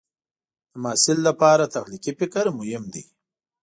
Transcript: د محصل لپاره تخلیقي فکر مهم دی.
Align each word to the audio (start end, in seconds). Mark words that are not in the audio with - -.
د 0.71 0.73
محصل 0.83 1.17
لپاره 1.27 1.71
تخلیقي 1.75 2.13
فکر 2.19 2.45
مهم 2.59 2.83
دی. 2.93 3.03